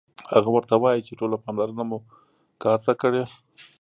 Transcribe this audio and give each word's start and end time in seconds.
هغه 0.33 0.49
ورته 0.55 0.75
وايي 0.83 1.01
چې 1.07 1.17
ټوله 1.19 1.37
پاملرنه 1.43 1.83
مو 1.89 1.99
کار 2.63 2.79
ته 2.85 2.93
کړئ 3.01 3.21